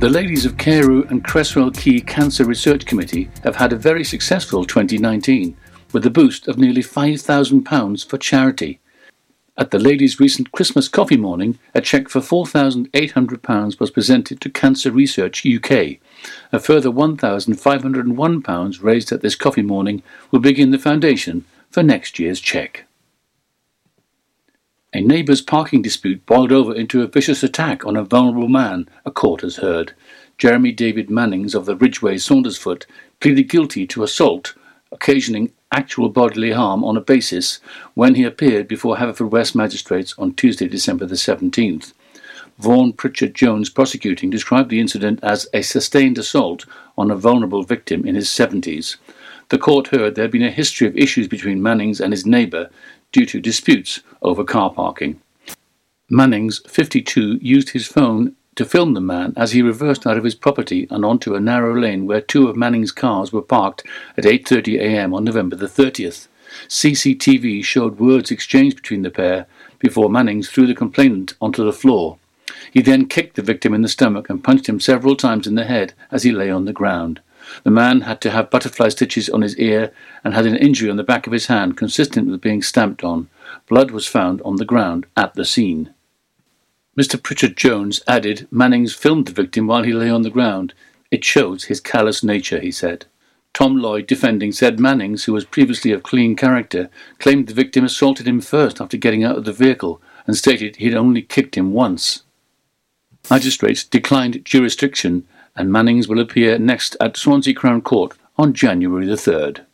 [0.00, 4.64] The ladies of Carew and Cresswell Quay Cancer Research Committee have had a very successful
[4.64, 5.54] 2019
[5.92, 8.80] with a boost of nearly £5,000 for charity.
[9.58, 14.90] At the ladies' recent Christmas coffee morning, a cheque for £4,800 was presented to Cancer
[14.90, 15.98] Research UK.
[16.50, 22.40] A further £1,501 raised at this coffee morning will begin the foundation for next year's
[22.40, 22.86] cheque.
[24.92, 29.12] A neighbour's parking dispute boiled over into a vicious attack on a vulnerable man, a
[29.12, 29.92] court has heard.
[30.36, 32.86] Jeremy David Mannings of the Ridgeway Saundersfoot
[33.20, 34.54] pleaded guilty to assault,
[34.90, 37.60] occasioning actual bodily harm on a basis
[37.94, 41.92] when he appeared before Haverfordwest magistrates on Tuesday, December the 17th.
[42.58, 46.66] Vaughan Pritchard Jones prosecuting described the incident as a sustained assault
[46.98, 48.96] on a vulnerable victim in his 70s.
[49.50, 52.70] The court heard there had been a history of issues between Mannings and his neighbour
[53.12, 55.20] due to disputes over car parking.
[56.08, 60.34] Mannings, 52, used his phone to film the man as he reversed out of his
[60.34, 63.84] property and onto a narrow lane where two of Manning's cars were parked
[64.16, 65.14] at 8:30 a.m.
[65.14, 66.28] on November the 30th.
[66.68, 69.46] CCTV showed words exchanged between the pair
[69.78, 72.18] before Mannings threw the complainant onto the floor.
[72.72, 75.64] He then kicked the victim in the stomach and punched him several times in the
[75.64, 77.20] head as he lay on the ground.
[77.64, 79.92] The man had to have butterfly stitches on his ear
[80.24, 83.28] and had an injury on the back of his hand consistent with being stamped on.
[83.68, 85.92] Blood was found on the ground at the scene.
[86.98, 87.22] Mr.
[87.22, 90.74] Pritchard Jones added Mannings filmed the victim while he lay on the ground.
[91.10, 93.06] It shows his callous nature, he said.
[93.52, 98.28] Tom Lloyd, defending, said Mannings, who was previously of clean character, claimed the victim assaulted
[98.28, 101.72] him first after getting out of the vehicle and stated he had only kicked him
[101.72, 102.22] once.
[103.28, 109.14] Magistrates declined jurisdiction and Mannings will appear next at Swansea Crown Court on January the
[109.14, 109.64] 3rd.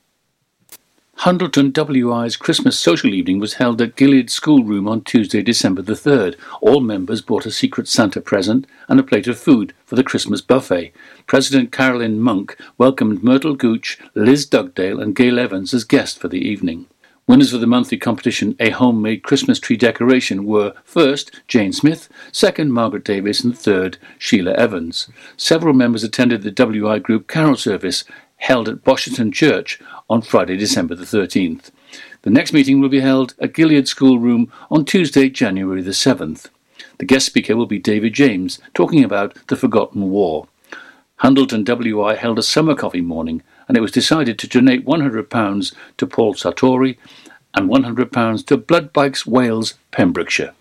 [1.20, 6.36] Hundleton WI's Christmas social evening was held at Gilead Schoolroom on Tuesday, December the 3rd.
[6.60, 10.42] All members brought a secret Santa present and a plate of food for the Christmas
[10.42, 10.92] buffet.
[11.26, 16.46] President Carolyn Monk welcomed Myrtle Gooch, Liz Dugdale, and Gail Evans as guests for the
[16.46, 16.86] evening.
[17.28, 22.72] Winners of the monthly competition, A Homemade Christmas Tree Decoration, were first Jane Smith, second
[22.72, 25.08] Margaret Davis, and third Sheila Evans.
[25.36, 28.04] Several members attended the WI Group carol service
[28.36, 31.72] held at Bosherton Church on Friday, December the 13th.
[32.22, 36.48] The next meeting will be held at Gilead Schoolroom on Tuesday, January the 7th.
[36.98, 40.46] The guest speaker will be David James, talking about the Forgotten War.
[41.22, 46.06] Hundleton WI held a summer coffee morning and it was decided to donate £100 to
[46.06, 46.96] Paul Sartori
[47.54, 50.52] and £100 to Blood Bikes Wales, Pembrokeshire.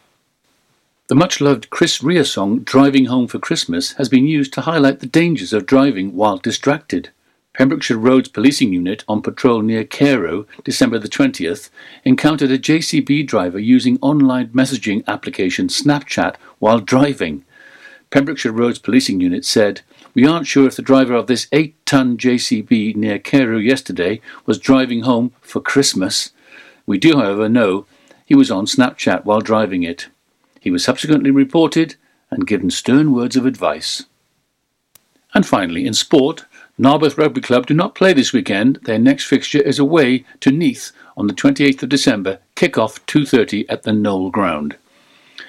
[1.07, 5.01] The much loved Chris Rea song Driving Home for Christmas has been used to highlight
[5.01, 7.09] the dangers of driving while distracted.
[7.53, 11.69] Pembrokeshire Roads Policing Unit on patrol near Carew, December the 20th,
[12.03, 17.45] encountered a JCB driver using online messaging application Snapchat while driving.
[18.09, 19.81] Pembrokeshire Roads Policing Unit said
[20.15, 24.57] we aren't sure if the driver of this 8 ton JCB near Carew yesterday was
[24.57, 26.31] driving home for Christmas.
[26.87, 27.85] We do, however, know
[28.25, 30.07] he was on Snapchat while driving it.
[30.59, 31.95] He was subsequently reported
[32.31, 34.05] and given stern words of advice.
[35.33, 36.45] And finally, in sport,
[36.79, 38.79] Narberth Rugby Club do not play this weekend.
[38.83, 43.83] Their next fixture is away to Neath on the 28th of December, kick-off 2.30 at
[43.83, 44.77] the Knoll Ground.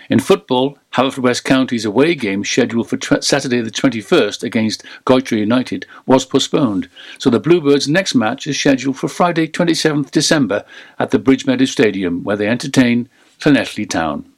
[0.09, 5.87] In football, Haverfordwest County's away game scheduled for tw- Saturday the 21st against Goytre United
[6.07, 10.65] was postponed, so the Bluebirds' next match is scheduled for Friday 27th December
[10.99, 13.09] at the Bridgemeadow Stadium where they entertain
[13.41, 14.31] Llanelli Town.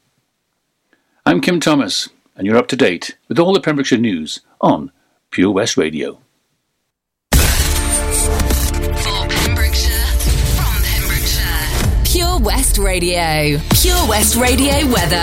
[1.27, 4.91] I'm Kim Thomas, and you're up to date with all the Pembrokeshire news on
[5.31, 6.21] Pure West Radio.
[12.49, 13.61] West Radio.
[13.75, 15.21] Pure West Radio weather.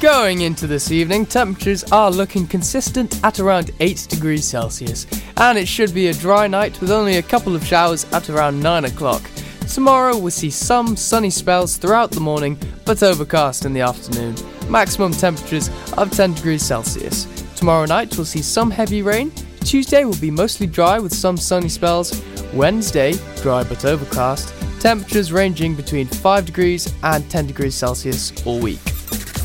[0.00, 5.66] Going into this evening, temperatures are looking consistent at around 8 degrees Celsius, and it
[5.66, 9.28] should be a dry night with only a couple of showers at around 9 o'clock.
[9.66, 14.36] Tomorrow we'll see some sunny spells throughout the morning, but overcast in the afternoon.
[14.70, 17.26] Maximum temperatures of 10 degrees Celsius.
[17.56, 19.32] Tomorrow night we'll see some heavy rain.
[19.64, 22.22] Tuesday will be mostly dry with some sunny spells.
[22.54, 24.54] Wednesday, dry but overcast.
[24.80, 28.82] Temperatures ranging between 5 degrees and 10 degrees Celsius all week.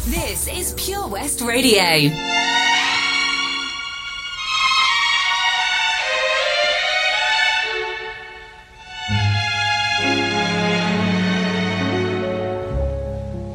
[0.06, 2.10] This is Pure West Radio.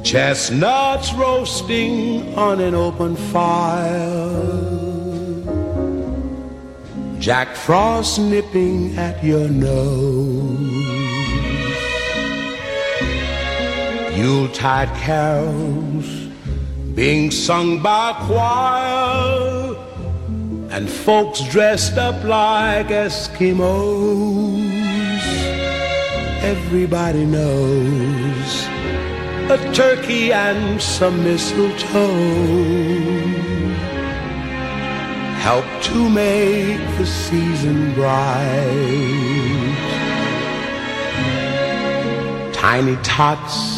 [0.02, 4.38] Chestnuts roasting on an open fire.
[7.18, 10.77] Jack Frost nipping at your nose.
[14.18, 16.08] Yuletide carols
[16.96, 19.76] being sung by choir
[20.70, 24.58] and folks dressed up like Eskimos.
[26.42, 28.50] Everybody knows
[29.54, 32.08] a turkey and some mistletoe
[35.46, 38.58] help to make the season bright.
[42.52, 43.77] Tiny tots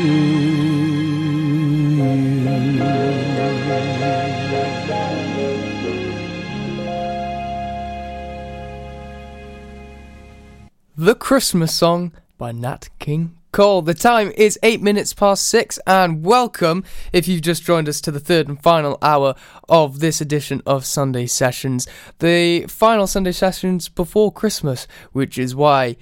[11.01, 13.81] The Christmas Song by Nat King Cole.
[13.81, 18.11] The time is eight minutes past six, and welcome if you've just joined us to
[18.11, 19.33] the third and final hour
[19.67, 21.87] of this edition of Sunday Sessions.
[22.19, 25.97] The final Sunday Sessions before Christmas, which is why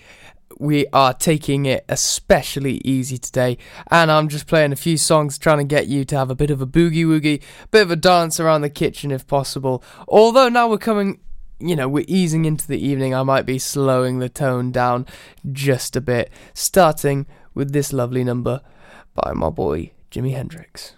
[0.60, 3.58] we are taking it especially easy today.
[3.90, 6.52] And I'm just playing a few songs trying to get you to have a bit
[6.52, 9.82] of a boogie woogie, a bit of a dance around the kitchen if possible.
[10.10, 11.22] Although now we're coming
[11.60, 15.06] you know, we're easing into the evening, I might be slowing the tone down
[15.52, 18.62] just a bit, starting with this lovely number
[19.14, 20.94] by my boy Jimi Hendrix.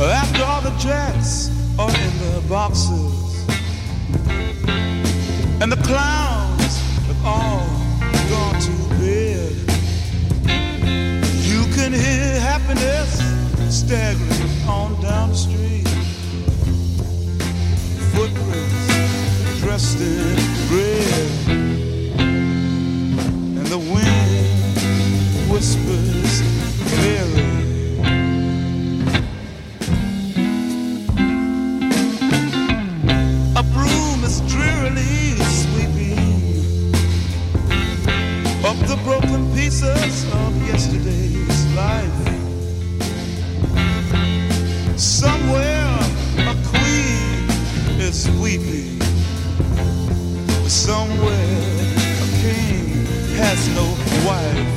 [0.00, 3.33] After all the jets are in the boxes
[5.64, 7.66] and the clowns have all
[8.28, 9.50] gone to bed.
[11.40, 13.18] You can hear happiness
[13.70, 15.88] staggering on down the street.
[18.12, 20.36] Footprints dressed in
[20.68, 21.30] red,
[23.56, 26.42] and the wind whispers
[26.92, 27.52] clearly.
[33.56, 35.43] A broom is drearily
[38.64, 42.10] up the broken pieces of yesterday's life.
[44.98, 45.98] Somewhere
[46.38, 47.44] a queen
[48.00, 48.98] is weeping.
[50.66, 51.58] Somewhere
[52.24, 53.04] a king
[53.36, 53.86] has no
[54.24, 54.72] wife.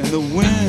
[0.00, 0.63] And the wind,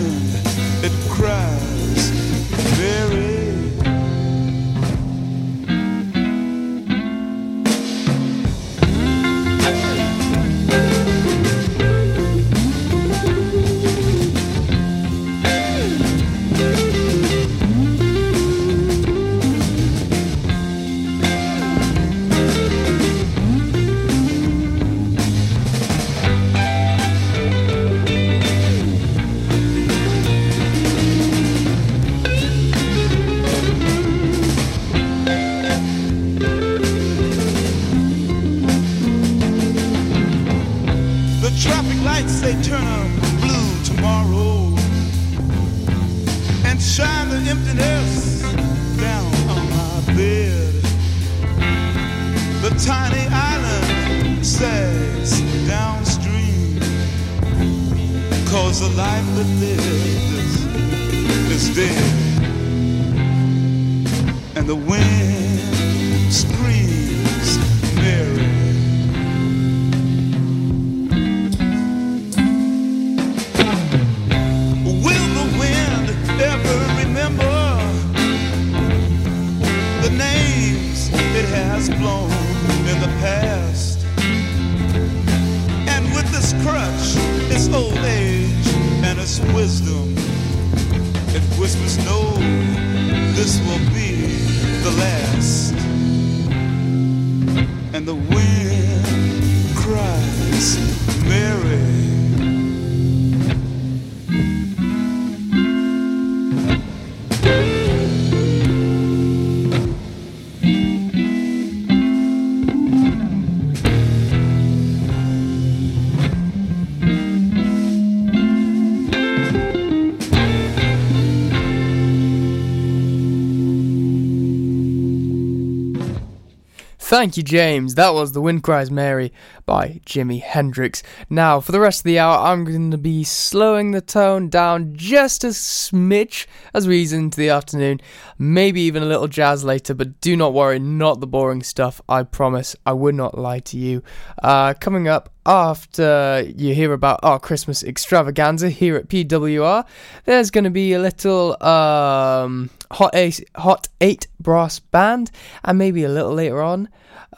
[127.16, 127.96] Thank you, James.
[127.96, 129.32] That was The Wind Cries Mary
[129.66, 131.02] by Jimi Hendrix.
[131.30, 134.98] Now, for the rest of the hour, I'm going to be slowing the tone down
[134.98, 138.02] just a smidge as we ease into the afternoon.
[138.38, 142.02] Maybe even a little jazz later, but do not worry, not the boring stuff.
[142.10, 144.04] I promise I would not lie to you.
[144.44, 149.86] Uh, coming up, after you hear about our Christmas extravaganza here at PWR,
[150.26, 155.32] there's going to be a little um, hot eight, hot eight brass band,
[155.64, 156.90] and maybe a little later on,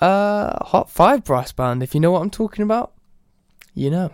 [0.01, 1.83] uh, hot five brass band.
[1.83, 2.93] If you know what I'm talking about,
[3.73, 4.11] you know.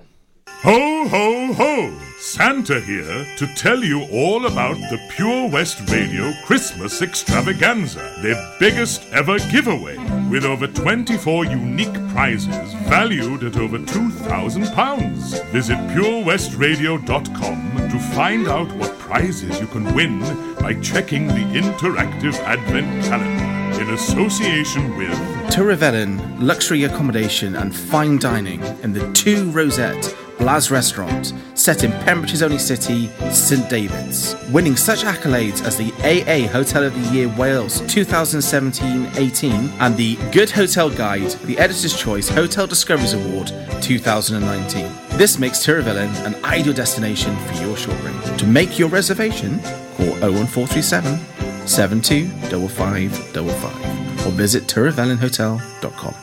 [0.63, 1.99] Ho, ho, ho!
[2.19, 9.03] Santa here to tell you all about the Pure West Radio Christmas Extravaganza, their biggest
[9.11, 9.97] ever giveaway,
[10.29, 15.45] with over 24 unique prizes valued at over £2,000.
[15.47, 20.21] Visit purewestradio.com to find out what prizes you can win
[20.61, 25.13] by checking the interactive Advent calendar in association with
[25.49, 31.83] Twr y Felin, luxury accommodation and fine dining in the Two Rosette Blas restaurant, set
[31.83, 37.15] in Pembrokeshire's only city, St David's, winning such accolades as the AA Hotel of the
[37.15, 43.47] Year Wales 2017-18 and the Good Hotel Guide, the Editor's Choice Hotel Discoveries Award
[43.81, 44.91] 2019.
[45.17, 48.39] This makes Twr y Felin an ideal destination for your short range.
[48.39, 49.59] To make your reservation,
[49.95, 56.15] call 01437 725555 or visit twryfelinhotel.com.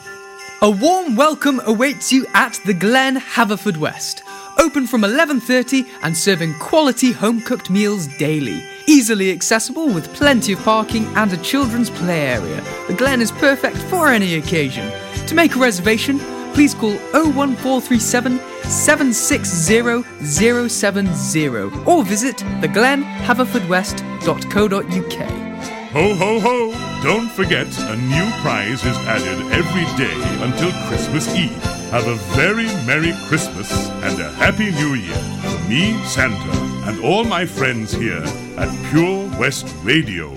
[0.62, 4.20] A warm welcome awaits you at the Glen Haverfordwest.
[4.58, 8.62] Open from 11:30 and serving quality home-cooked meals daily.
[8.86, 12.62] Easily accessible with plenty of parking and a children's play area.
[12.88, 14.92] The Glen is perfect for any occasion.
[15.28, 16.20] To make a reservation,
[16.52, 18.38] please call 01437
[18.70, 21.48] 760 070
[21.86, 25.50] or visit theglenhaverfordwest.co.uk.
[25.92, 26.70] Ho ho ho!
[27.02, 31.50] Don't forget, a new prize is added every day until Christmas Eve.
[31.90, 33.72] Have a very Merry Christmas
[34.04, 36.52] and a Happy New Year from me, Santa,
[36.88, 38.22] and all my friends here
[38.56, 40.36] at Pure West Radio.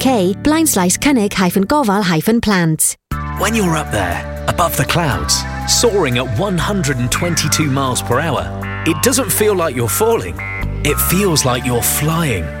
[2.41, 2.97] plant.
[3.37, 8.49] When you're up there, above the clouds, soaring at 122 miles per hour,
[8.87, 10.35] it doesn't feel like you're falling.
[10.83, 12.60] It feels like you're flying.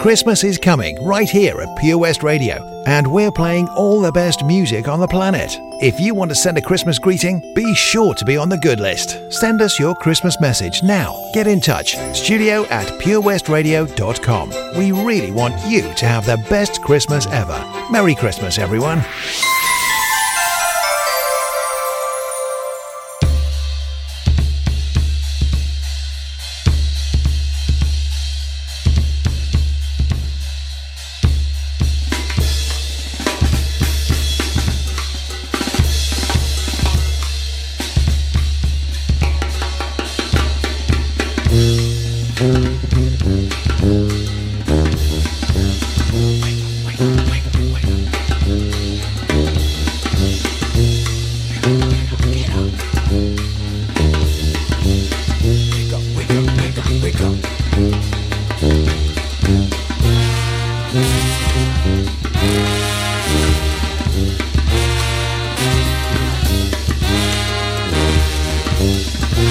[0.00, 4.42] Christmas is coming right here at Pure West Radio, and we're playing all the best
[4.42, 5.58] music on the planet.
[5.82, 8.80] If you want to send a Christmas greeting, be sure to be on the good
[8.80, 9.20] list.
[9.30, 11.30] Send us your Christmas message now.
[11.34, 11.96] Get in touch.
[12.16, 14.78] Studio at purewestradio.com.
[14.78, 17.62] We really want you to have the best Christmas ever.
[17.90, 19.04] Merry Christmas, everyone.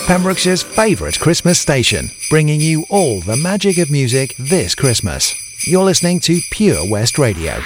[0.08, 5.36] Pembrokeshire's favourite Christmas station, bringing you all the magic of music this Christmas.
[5.68, 7.60] You're listening to Pure West Radio.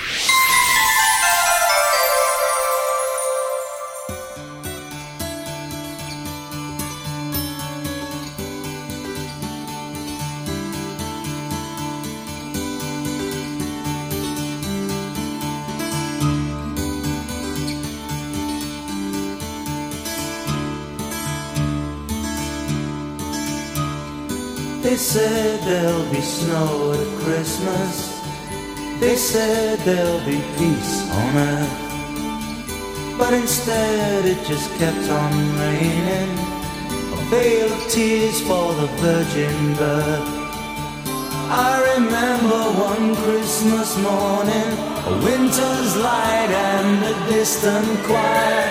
[34.82, 36.32] Kept on raining.
[37.13, 40.28] A veil of tears for the virgin birth.
[41.70, 44.70] I remember one Christmas morning,
[45.12, 48.62] a winter's light and a distant choir,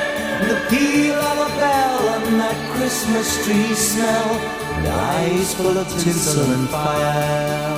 [0.41, 4.31] and the peal of a bell and that Christmas tree smell,
[4.75, 7.70] and eyes full of tinsel and fire.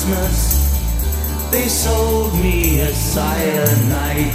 [0.00, 1.50] Christmas.
[1.50, 4.32] They sold me a silent night.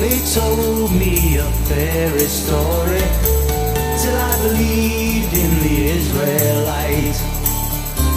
[0.00, 3.04] They told me a fairy story
[4.00, 7.18] till I believed in the Israelite.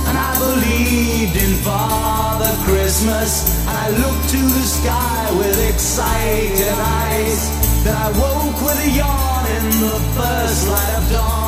[0.07, 3.51] And I believed in Father Christmas.
[3.67, 7.83] I looked to the sky with excited eyes.
[7.83, 11.44] Then I woke with a yawn in the first light of dawn.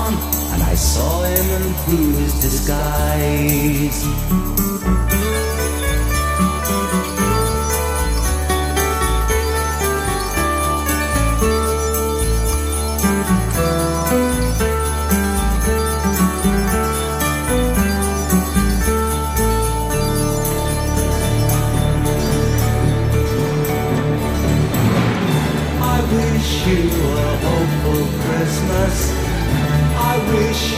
[0.70, 4.67] I saw him and through his disguise.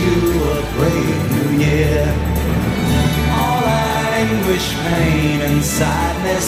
[0.10, 2.06] You a brave new year.
[3.42, 3.64] All
[4.22, 6.48] anguish, pain, and sadness.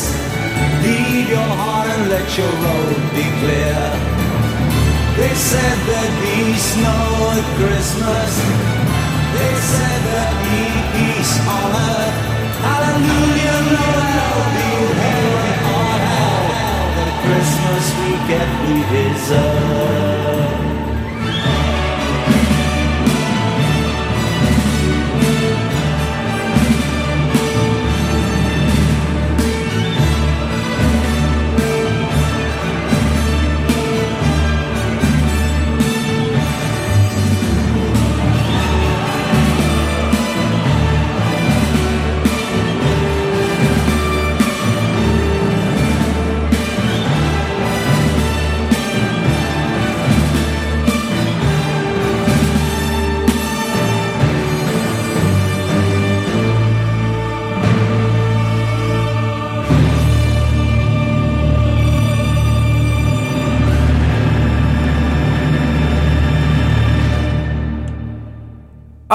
[0.84, 3.82] Leave your heart and let your road be clear.
[5.20, 6.38] They said there'd be
[6.72, 7.06] snow
[7.38, 8.32] at Christmas.
[9.36, 10.62] They said there'd be
[10.96, 12.18] peace on earth.
[12.66, 14.70] Hallelujah, Noel, be
[15.02, 16.46] heaven on hell.
[16.98, 20.21] The Christmas we get we deserve.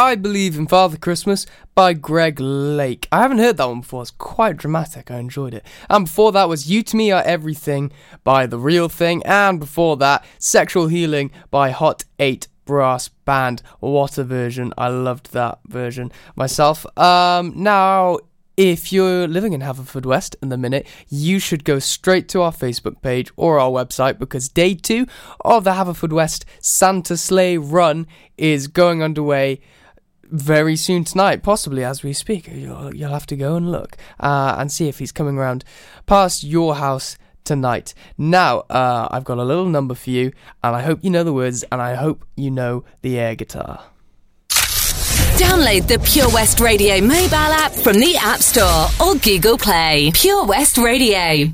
[0.07, 3.09] I Believe in Father Christmas by Greg Lake.
[3.11, 4.03] I haven't heard that one before.
[4.03, 5.11] It's quite dramatic.
[5.11, 5.66] I enjoyed it.
[5.90, 7.90] And before that was You to Me Are Everything
[8.23, 9.21] by The Real Thing.
[9.27, 13.62] And before that, Sexual Healing by Hot 8 Brass Band.
[13.81, 14.73] What a version.
[14.79, 16.87] I loved that version myself.
[16.97, 18.19] Um, now,
[18.57, 23.03] if you're living in Haverfordwest in the minute, you should go straight to our Facebook
[23.03, 25.09] page or our website because day two
[25.40, 28.07] of the Haverfordwest Santa Sleigh Run
[28.38, 29.61] is going underway
[30.31, 32.49] very soon tonight, possibly as we speak.
[32.49, 35.65] You'll, you'll have to go and look uh, and see if he's coming around
[36.07, 37.95] past your house tonight.
[38.19, 41.33] Now, uh, I've got a little number for you, and I hope you know the
[41.33, 43.85] words, and I hope you know the air guitar.
[45.39, 50.11] Download the Pure West Radio mobile app from the App Store or Google Play.
[50.15, 51.53] Pure West Radio.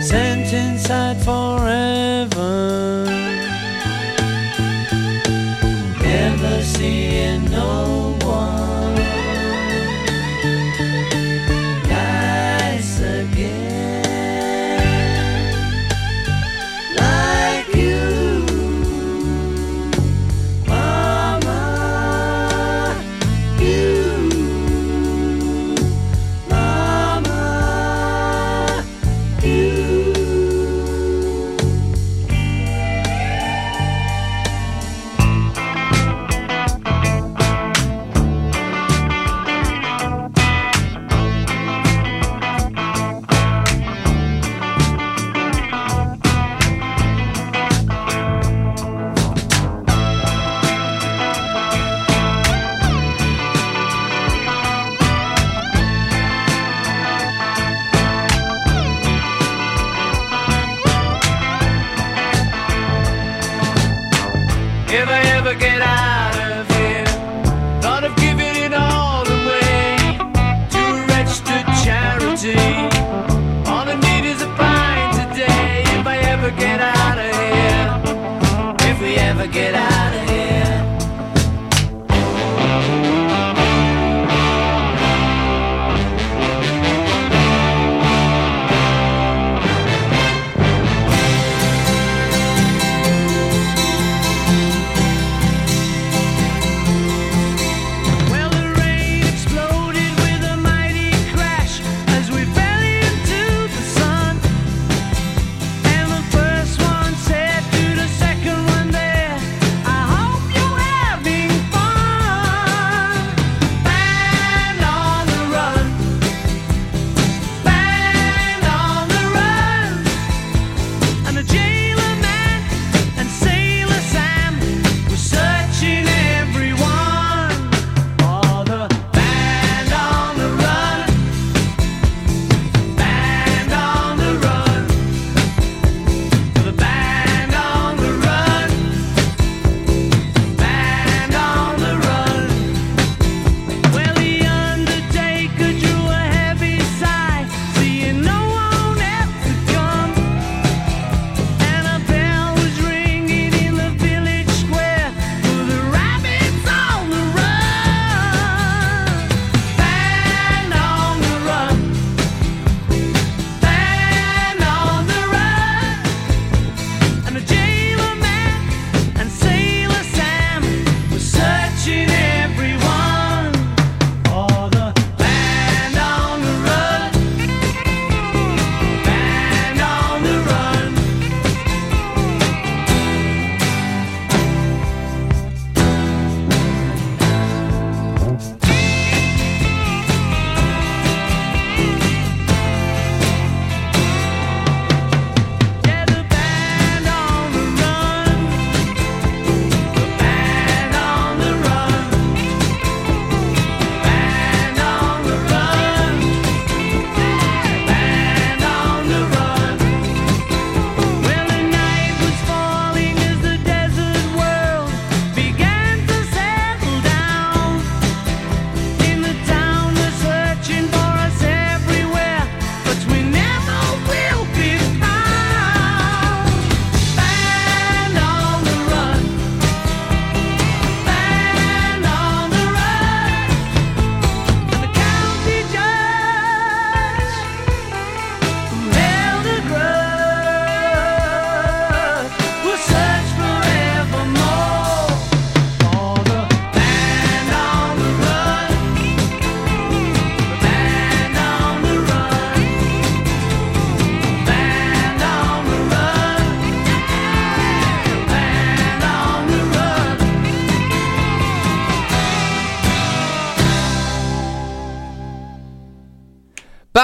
[0.00, 3.04] Sent inside forever.
[6.02, 7.95] Never seeing no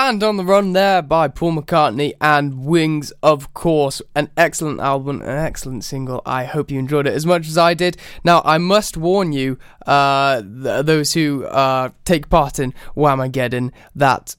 [0.02, 4.02] Band on the Run there by Paul McCartney and Wings, of course.
[4.16, 6.22] An excellent album, an excellent single.
[6.26, 7.96] I hope you enjoyed it as much as I did.
[8.24, 14.34] Now, I must warn you, uh, th- those who uh, take part in Whamageddon, that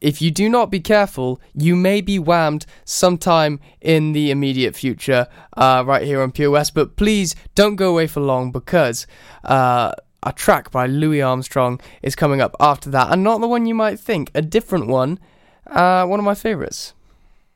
[0.00, 5.28] if you do not be careful, you may be whammed sometime in the immediate future,
[5.56, 6.74] uh, right here on Pure West.
[6.74, 9.06] But please don't go away for long because
[9.44, 9.92] uh,
[10.26, 13.74] a track by Louis Armstrong is coming up after that, and not the one you
[13.76, 15.20] might think, a different one,
[15.68, 16.94] uh, one of my favourites.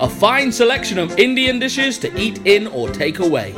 [0.00, 3.54] A fine selection of Indian dishes to eat in or take away.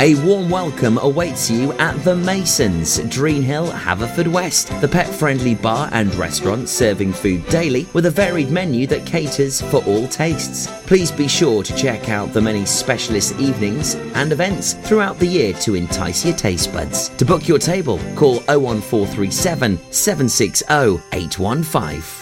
[0.00, 6.14] A warm welcome awaits you at The Masons, Dreenhill, Haverfordwest, the pet friendly bar and
[6.16, 10.66] restaurant serving food daily with a varied menu that caters for all tastes.
[10.86, 15.52] Please be sure to check out the many specialist evenings and events throughout the year
[15.54, 17.08] to entice your taste buds.
[17.10, 20.64] To book your table, call 01437 760
[21.12, 22.21] 815.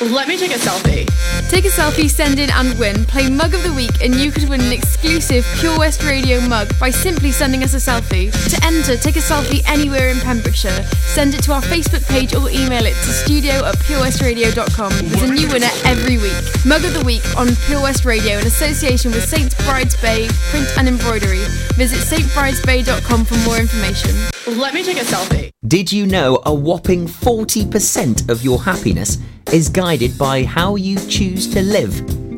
[0.00, 1.08] Let me take a selfie.
[1.48, 3.06] Take a selfie, send in and win.
[3.06, 6.68] Play Mug of the Week and you could win an exclusive Pure West Radio mug
[6.78, 8.30] by simply sending us a selfie.
[8.50, 10.84] To enter, take a selfie anywhere in Pembrokeshire.
[11.14, 14.92] Send it to our Facebook page or email it to studio at purewestradio.com.
[15.08, 16.36] There's a new winner every week.
[16.66, 19.56] Mug of the Week on Pure West Radio in association with St.
[19.64, 21.42] Bride's Bay Print and Embroidery.
[21.76, 24.14] Visit stbridesbay.com for more information.
[24.58, 25.50] Let me take a selfie.
[25.66, 29.18] Did you know a whopping 40% of your happiness
[29.52, 31.94] is guided by how you choose to live?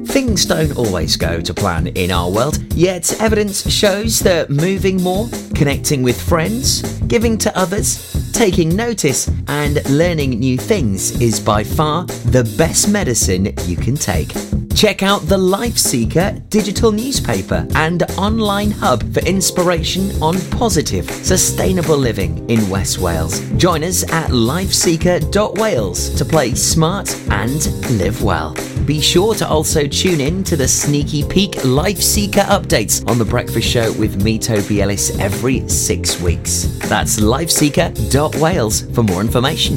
[0.09, 5.29] Things don't always go to plan in our world, yet evidence shows that moving more,
[5.55, 12.05] connecting with friends, giving to others, taking notice, and learning new things is by far
[12.07, 14.33] the best medicine you can take.
[14.79, 21.97] Check out the Life Seeker digital newspaper and online hub for inspiration on positive, sustainable
[21.97, 23.41] living in West Wales.
[23.57, 27.67] Join us at lifeseeker.wales to play smart and
[27.99, 28.55] live well.
[28.85, 33.25] Be sure to also tune in to the Sneaky Peek Life Seeker updates on The
[33.25, 36.67] Breakfast Show with me, Toby Ellis, every six weeks.
[36.89, 39.77] That's lifeseeker.wales for more information.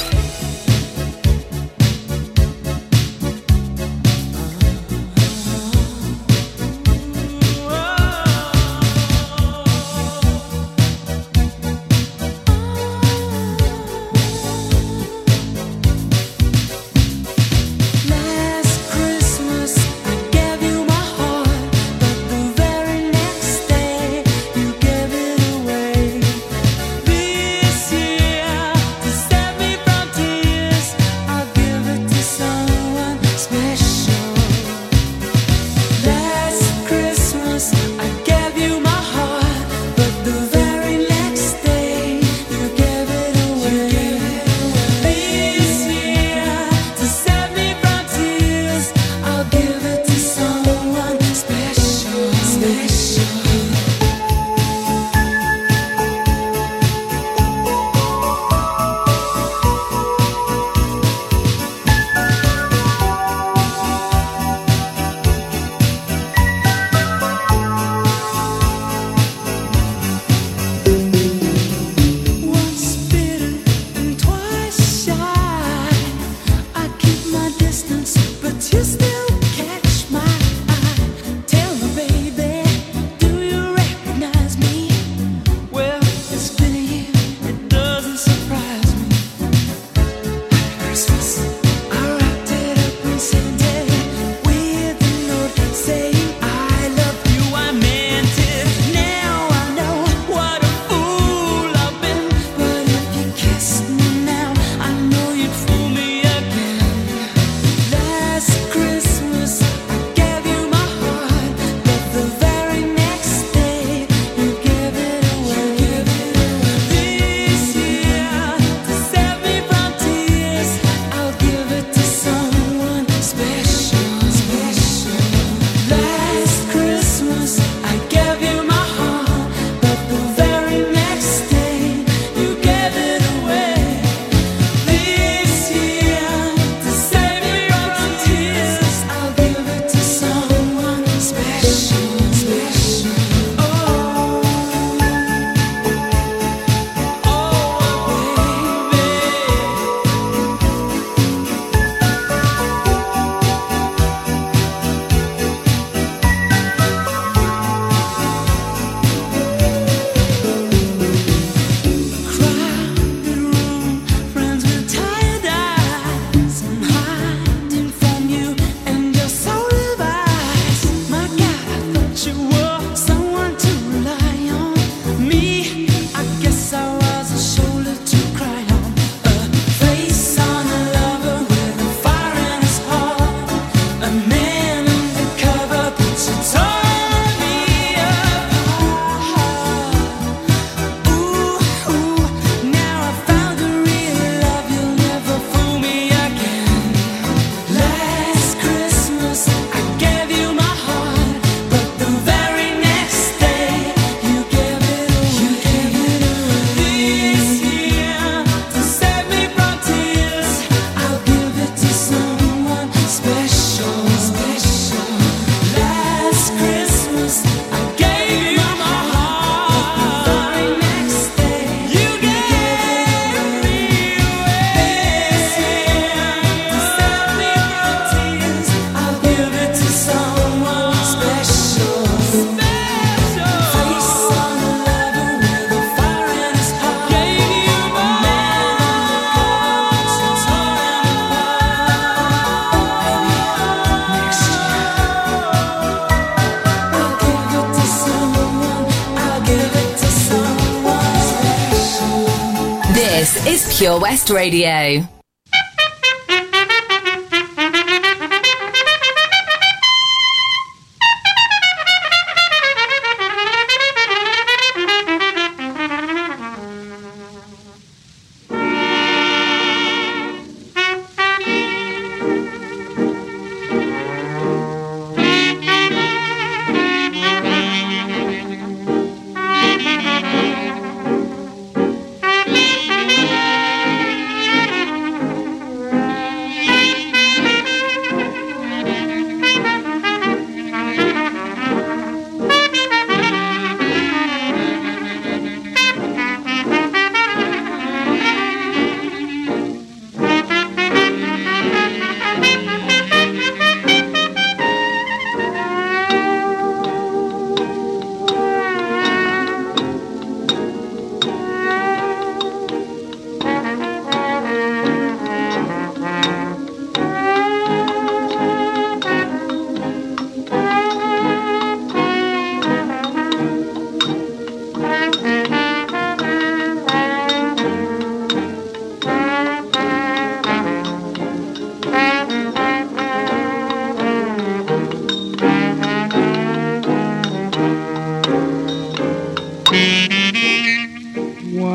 [253.81, 255.20] Pure West Radio.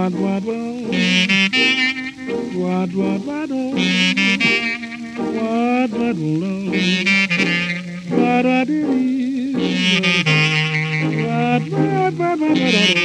[0.07, 0.54] What, what, what?
[2.54, 3.74] What, what, what, oh.
[5.18, 6.70] What, what, oh.
[8.14, 9.57] What, what, it is.
[11.26, 12.96] What, what, what,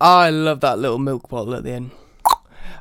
[0.00, 1.90] I love that little milk bottle at the end.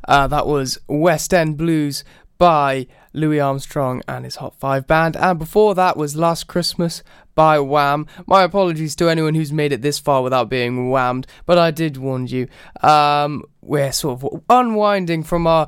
[0.08, 2.04] Uh, that was West End Blues
[2.38, 5.16] by Louis Armstrong and his Hot Five Band.
[5.16, 7.04] And before that was Last Christmas
[7.36, 8.08] by Wham.
[8.26, 11.98] My apologies to anyone who's made it this far without being whammed, but I did
[11.98, 12.48] warn you.
[12.82, 15.68] Um, we're sort of unwinding from our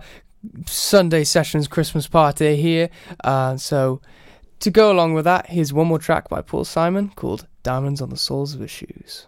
[0.67, 2.89] Sunday Sessions Christmas party here.
[3.23, 4.01] Uh, so
[4.59, 8.09] to go along with that, here's one more track by Paul Simon called Diamonds on
[8.09, 9.27] the Soles of His Shoes.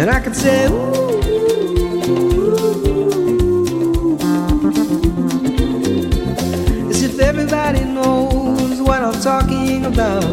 [0.00, 1.28] And I could say, Ooh,
[6.88, 10.24] as if everybody knows what I'm talking about.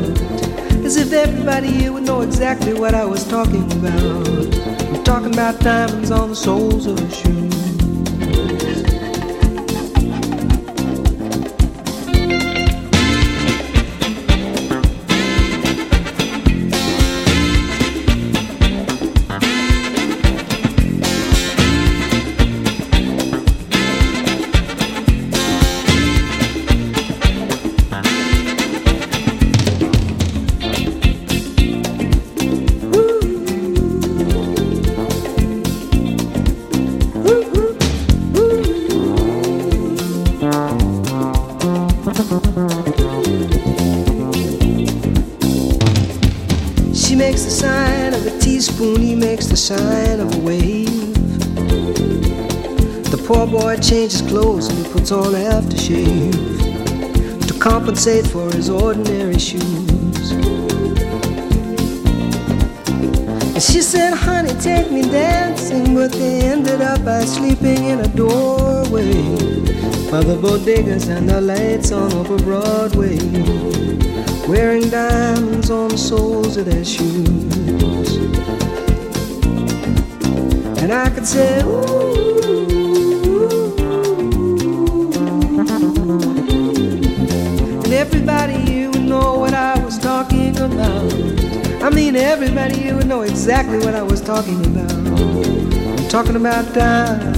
[0.85, 4.55] As if everybody here would know exactly what I was talking about.
[4.95, 7.56] I'm talking about diamonds on the soles of shoes.
[54.97, 56.33] Puts on aftershave
[57.47, 60.31] to compensate for his ordinary shoes.
[63.53, 68.07] And she said, honey, take me dancing, but they ended up by sleeping in a
[68.07, 69.13] doorway
[70.09, 73.19] by the bodegas and the lights on over Broadway
[74.47, 78.15] wearing diamonds on the soles of their shoes.
[80.81, 82.06] And I could say, ooh.
[90.57, 91.13] About.
[91.83, 94.91] I mean, everybody here would know exactly what I was talking about.
[94.91, 97.37] I'm talking about diamonds.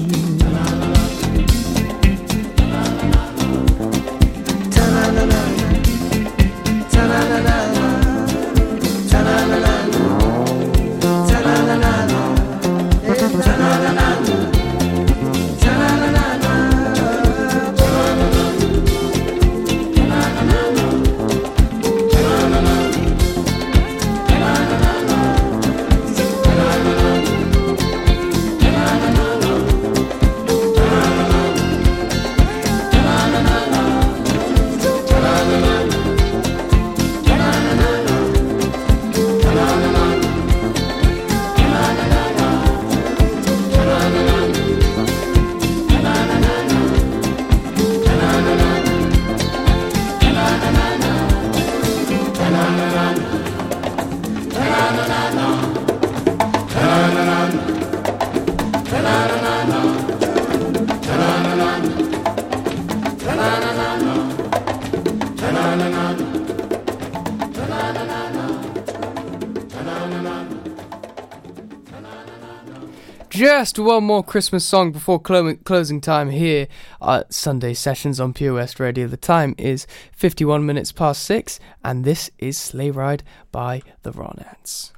[73.61, 76.67] Just one more Christmas song before clo- closing time here
[76.99, 79.05] at Sunday Sessions on Pure West Radio.
[79.05, 84.93] The time is 51 minutes past six, and this is Sleigh Ride by the Ronettes.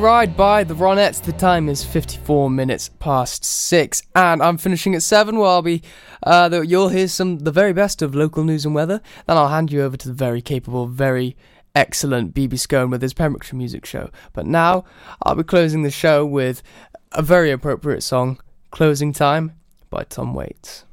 [0.00, 1.20] Ride by the Ronettes.
[1.20, 5.82] The time is 54 minutes past 6, and I'm finishing at 7 where I'll be,
[6.22, 9.02] uh, you'll hear some, the very best of local news and weather.
[9.26, 11.36] Then I'll hand you over to the very capable, very
[11.74, 14.08] excellent BB Scone with his Pembrokeshire Music Show.
[14.32, 14.86] But now,
[15.22, 16.62] I'll be closing the show with
[17.12, 18.40] a very appropriate song,
[18.70, 19.52] Closing Time
[19.90, 20.86] by Tom Waits.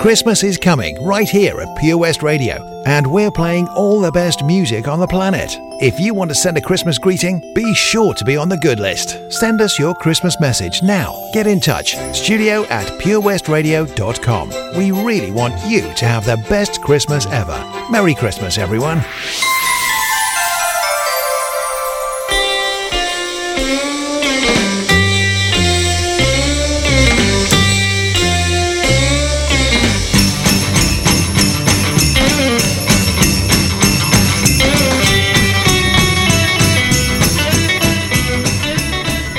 [0.00, 4.44] Christmas is coming right here at Pure West Radio, and we're playing all the best
[4.44, 5.50] music on the planet.
[5.80, 8.78] If you want to send a Christmas greeting, be sure to be on the good
[8.78, 9.18] list.
[9.32, 11.28] Send us your Christmas message now.
[11.34, 11.96] Get in touch.
[12.14, 14.76] Studio at purewestradio.com.
[14.78, 17.58] We really want you to have the best Christmas ever.
[17.90, 19.02] Merry Christmas, everyone.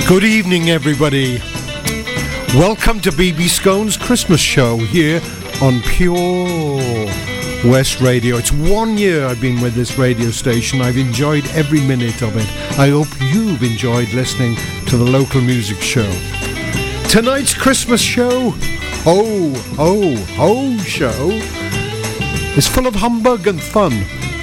[0.10, 1.38] Good evening, everybody.
[2.57, 5.22] Welcome to BB Scone's Christmas show here
[5.62, 7.05] on Pure
[7.72, 8.38] West Radio.
[8.38, 10.82] It's one year I've been with this radio station.
[10.82, 12.80] I've enjoyed every minute of it.
[12.80, 14.55] I hope you've enjoyed listening
[14.88, 16.12] to the local music show.
[17.07, 18.55] Tonight's Christmas show,
[19.05, 21.30] oh, oh, oh show,
[22.57, 23.93] is full of humbug and fun.